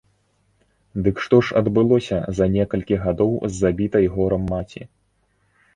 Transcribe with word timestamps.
Дык 1.07 1.15
што 1.25 1.35
ж 1.49 1.57
адбылося 1.61 2.17
за 2.41 2.45
некалькі 2.57 2.95
гадоў 3.05 3.31
з 3.45 3.53
забітай 3.61 4.05
горам 4.17 4.41
маці? 4.57 4.81